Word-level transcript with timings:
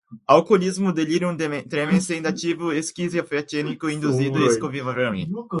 alcoolismo, 0.35 0.91
delirium 0.99 1.37
tremens, 1.69 2.05
sedativo, 2.07 2.71
esquizoafetivo, 2.73 3.89
induzido, 3.91 4.39
esquizofreniforme 4.45 5.27